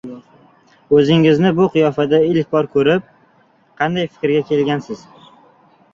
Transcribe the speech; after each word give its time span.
O‘zingizni 0.99 1.51
bu 1.59 1.67
qiyofada 1.75 2.21
ilk 2.29 2.51
bor 2.57 2.71
ko‘rib, 2.77 3.07
qanday 3.83 4.11
fikrga 4.17 4.43
kelgansiz? 4.53 5.09